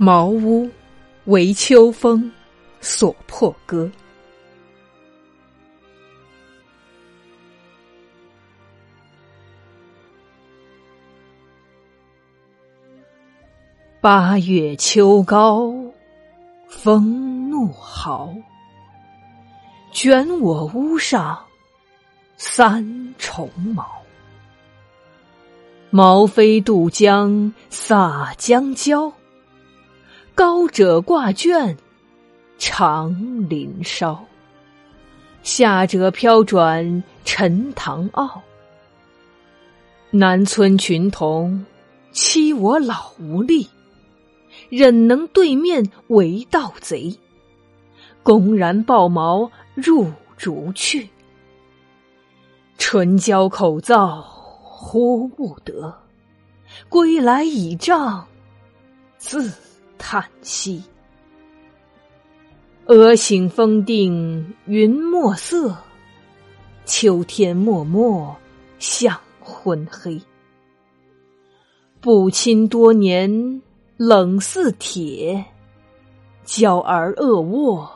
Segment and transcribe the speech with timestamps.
[0.00, 0.70] 茅屋
[1.24, 2.30] 为秋风
[2.80, 3.90] 所破歌。
[14.00, 15.74] 八月秋高
[16.68, 18.32] 风怒号，
[19.90, 21.44] 卷我屋上
[22.36, 24.00] 三重茅。
[25.90, 29.12] 毛飞渡江洒江郊，
[30.38, 31.76] 高者挂卷
[32.58, 33.12] 长
[33.48, 34.24] 林梢。
[35.42, 38.40] 下者飘转沉塘坳。
[40.12, 41.66] 南村群童
[42.12, 43.68] 欺我老无力。
[44.68, 47.18] 忍能对面为盗贼，
[48.22, 51.08] 公然抱茅入竹去。
[52.76, 55.92] 唇焦口燥呼不得，
[56.88, 58.24] 归来倚杖
[59.16, 59.52] 自
[59.98, 60.82] 叹息。
[62.86, 65.76] 鹅醒风定云墨色，
[66.86, 68.34] 秋天漠漠
[68.78, 70.20] 向昏黑。
[72.00, 73.60] 不亲多年。
[74.00, 75.44] 冷似铁，
[76.44, 77.90] 娇儿恶卧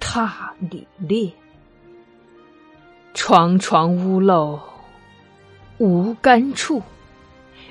[0.00, 1.32] 踏里裂。
[3.14, 4.58] 床床屋漏
[5.78, 6.82] 无干处，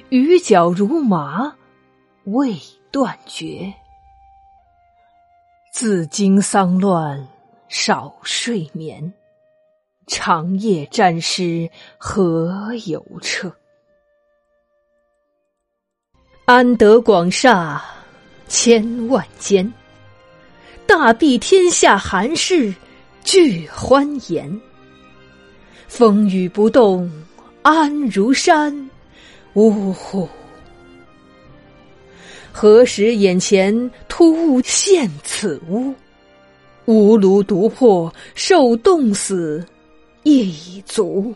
[0.07, 1.53] 雨脚如麻
[2.23, 2.55] 未
[2.91, 3.73] 断绝。
[5.73, 7.27] 自经丧乱
[7.69, 9.13] 少睡眠，
[10.07, 13.51] 长夜沾湿何由彻？
[16.45, 17.81] 安得广厦
[18.49, 19.71] 千万间，
[20.85, 22.75] 大庇天下寒士
[23.23, 24.61] 俱欢颜。
[25.87, 27.09] 风雨不动
[27.61, 28.89] 安如山，
[29.53, 30.27] 呜呼！
[32.51, 35.93] 何时眼前突兀现此屋？
[36.85, 39.65] 吾庐独破受冻死
[40.23, 41.33] 夜已足。